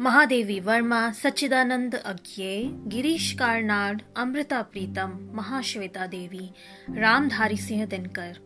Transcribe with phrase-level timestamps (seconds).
[0.00, 6.50] महादेवी वर्मा, सच्चिदानंद अज्ञे, गिरीश कारनाड, अमृता प्रीतम, महाश्वेता देवी,
[6.90, 8.38] रामधारी सिंह दिनकर।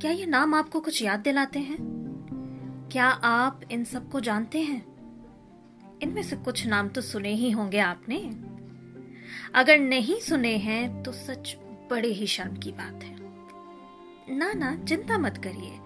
[0.00, 1.78] क्या ये नाम आपको कुछ याद दिलाते हैं?
[2.92, 4.98] क्या आप इन सबको जानते हैं?
[6.02, 8.18] इनमें से कुछ नाम तो सुने ही होंगे आपने।
[9.54, 11.56] अगर नहीं सुने हैं तो सच
[11.90, 13.17] बड़े ही शर्म की बात है।
[14.30, 15.78] ना ना, चिंता मत करिए।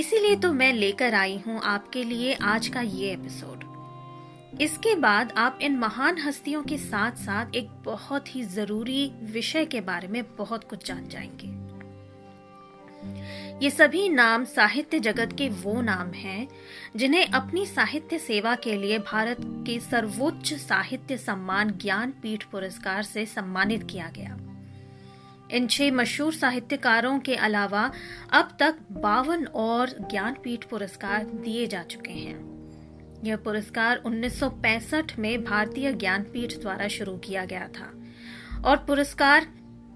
[0.00, 3.64] इसीलिए तो मैं लेकर आई हूँ आपके लिए आज का ये एपिसोड।
[4.60, 9.80] इसके बाद आप इन महान हस्तियों के साथ साथ एक बहुत ही ज़रूरी विषय के
[9.80, 11.70] बारे में बहुत कुछ जान जाएँगे।
[13.64, 16.48] ये सभी नाम साहित्य जगत के वो नाम हैं,
[16.96, 23.86] जिन्हें अपनी साहित्य सेवा के लिए भारत के सर्वोच्च साहित्य सम्मान ज्ञानपीठ पुरस्कार से सम्मानित
[23.90, 24.49] किया गया।
[25.52, 27.92] इन छह मशहूर साहित्यकारों के अलावा
[28.32, 32.50] अब तक बावन और ज्ञानपीठ पुरस्कार दिए जा चुके हैं।
[33.24, 37.92] यह पुरस्कार 1965 में भारतीय ज्ञानपीठ द्वारा शुरू किया गया था
[38.64, 39.46] और पुरस्कार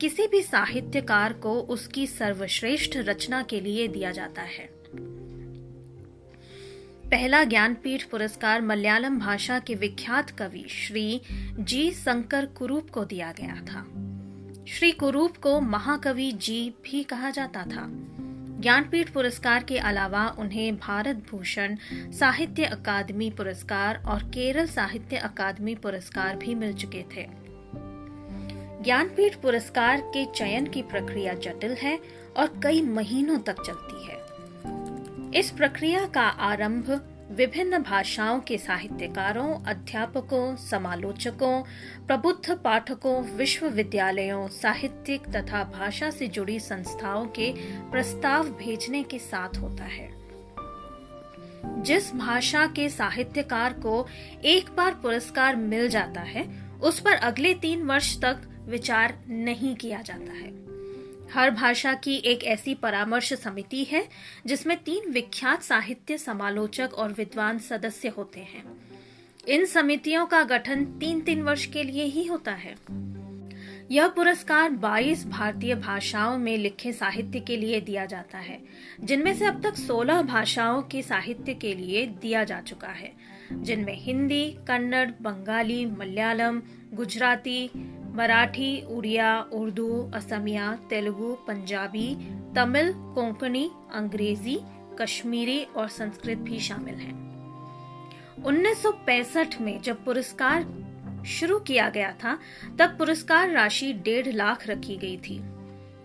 [0.00, 4.68] किसी भी साहित्यकार को उसकी सर्वश्रेष्ठ रचना के लिए दिया जाता है।
[7.10, 11.20] पहला ज्ञानपीठ पुरस्कार मलयालम भाषा के विख्यात कवि श्री
[11.58, 13.86] जी शंकर कुरूप को दिया गया था।
[14.68, 17.86] श्री कुरूप को महाकवि जी भी कहा जाता था।
[18.60, 26.36] ज्ञानपीठ पुरस्कार के अलावा उन्हें भारत भूषण साहित्य अकादमी पुरस्कार और केरल साहित्य अकादमी पुरस्कार
[26.36, 27.26] भी मिल चुके थे।
[28.82, 31.98] ज्ञानपीठ पुरस्कार के चयन की प्रक्रिया जटिल है
[32.36, 34.18] और कई महीनों तक चलती है।
[35.40, 41.62] इस प्रक्रिया का आरंभ विभिन्न भाषाओं के साहित्यकारों, अध्यापकों, समालोचकों,
[42.06, 47.52] प्रबुद्ध पाठकों, विश्वविद्यालयों, साहित्यिक तथा भाषा से जुड़ी संस्थाओं के
[47.90, 50.14] प्रस्ताव भेजने के साथ होता है।
[51.82, 54.06] जिस भाषा के साहित्यकार को
[54.44, 60.02] एक बार पुरस्कार मिल जाता है, उस पर अगले तीन वर्ष तक विचार नहीं किया
[60.02, 60.64] जाता है।
[61.32, 64.08] हर भाषा की एक ऐसी परामर्श समिति है,
[64.46, 68.64] जिसमें तीन विख्यात साहित्य समालोचक और विद्वान सदस्य होते हैं।
[69.48, 72.74] इन समितियों का गठन तीन तीन वर्ष के लिए ही होता है।
[73.90, 78.60] यह पुरस्कार 22 भारतीय भाषाओं में लिखे साहित्य के लिए दिया जाता है,
[79.00, 83.12] जिनमें से अब तक 16 भाषाओं के साहित्य के लिए दिया जा चुका है,
[83.52, 86.62] जिनमें हिंदी, कन्नड़, बंगाली, मलयालम,
[86.92, 87.70] गुजराती
[88.14, 92.14] मराठी, उड़िया, उर्दू, असमिया, तेलुगु, पंजाबी,
[92.56, 94.60] तमिल, कोंकणी, अंग्रेज़ी,
[95.00, 97.24] कश्मीरी और संस्कृत भी शामिल हैं।
[98.42, 100.84] 1965 में जब पुरस्कार
[101.26, 102.38] शुरू किया गया था,
[102.78, 105.40] तब पुरस्कार राशि डेढ़ लाख रखी गई थी,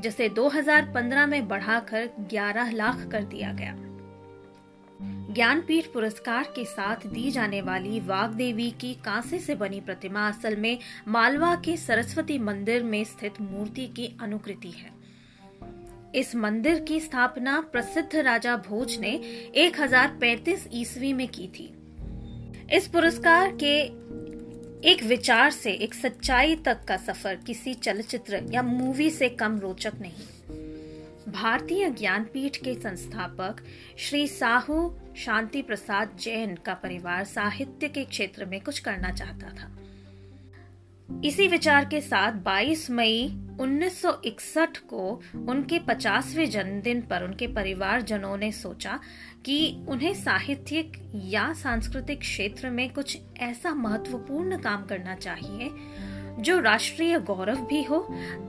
[0.00, 3.72] जिसे 2015 में बढ़ाकर 11 लाख कर दिया गया।
[5.34, 10.56] ज्ञानपीठ पुरस्कार के साथ दी जाने वाली वाघ देवी की कांसे से बनी प्रतिमा असल
[10.56, 10.78] में
[11.08, 14.90] मालवा के सरस्वती मंदिर में स्थित मूर्ति की अनुकृति है।
[16.14, 19.20] इस मंदिर की स्थापना प्रसिद्ध राजा भोज ने
[19.54, 21.74] 1035 ईस्वी में की थी।
[22.72, 24.02] इस पुरस्कार के
[24.90, 29.92] एक विचार से, एक सच्चाई तक का सफ़र किसी चलचित्र या मूवी से कम रोचक
[30.00, 30.41] नहीं।
[31.32, 33.56] भारतीय ज्ञानपीठ के संस्थापक
[33.98, 39.78] श्री साहू शांति प्रसाद जैन का परिवार साहित्य के क्षेत्र में कुछ करना चाहता था।
[41.24, 43.28] इसी विचार के साथ 22 मई
[43.60, 49.00] 1961 को उनके 50वें जन्मदिन पर उनके परिवारजनों ने सोचा
[49.44, 55.70] कि उन्हें साहित्यिक या सांस्कृतिक क्षेत्र में कुछ ऐसा महत्वपूर्ण काम करना चाहिए
[56.38, 57.98] जो राष्ट्रीय गौरव भी हो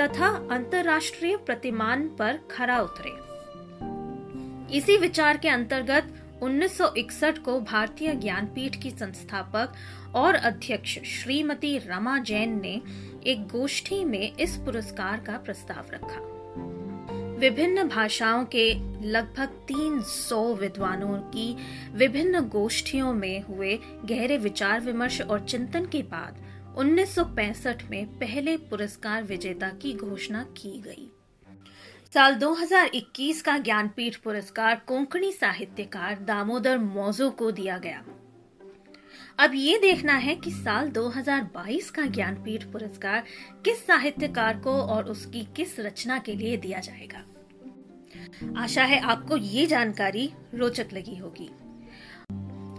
[0.00, 3.30] तथा अंतर्राष्ट्रीय प्रतिमान पर खरा उतरे।
[4.76, 9.72] इसी विचार के अंतर्गत 1961 को भारतीय ज्ञानपीठ की संस्थापक
[10.14, 12.82] और अध्यक्ष श्रीमती रमा जैन ने
[13.26, 16.30] एक गोष्ठी में इस पुरस्कार का प्रस्ताव रखा।
[17.40, 21.56] विभिन्न भाषाओं के लगभग 300 विद्वानों की
[21.92, 26.36] विभिन्न गोष्ठियों में हुए गहरे विचार विमर्श और चिंतन के बाद
[26.78, 31.10] 1965 में पहले पुरस्कार विजेता की घोषणा की गई।
[32.14, 38.04] साल 2021 का ज्ञानपीठ पुरस्कार कोंकणी साहित्यकार दामोदर मौजो को दिया गया।
[39.38, 43.24] अब ये देखना है कि साल 2022 का ज्ञानपीठ पुरस्कार
[43.64, 47.24] किस साहित्यकार को और उसकी किस रचना के लिए दिया जाएगा।
[48.60, 51.50] आशा है आपको ये जानकारी रोचक लगी होगी।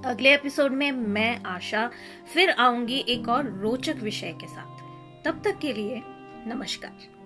[0.05, 1.91] अगले एपिसोड में मैं, आशा,
[2.33, 4.81] फिर आऊँगी एक और रोचक विषय के साथ।
[5.25, 6.01] तब तक के लिए
[6.47, 7.20] नमस्कार।